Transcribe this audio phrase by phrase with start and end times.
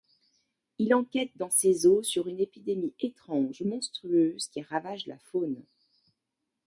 [0.79, 5.63] Il enquête dans ces eaux sur une épidémie étrange, monstrueuse, qui ravage la faune.